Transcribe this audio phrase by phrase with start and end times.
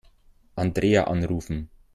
[0.55, 1.69] Andrea anrufen.